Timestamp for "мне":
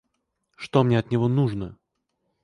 0.83-0.97